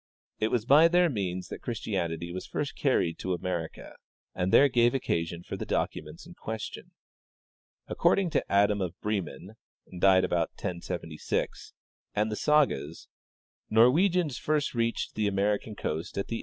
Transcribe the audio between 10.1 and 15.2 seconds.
about 1076), and the sagas, NorAvegians first reached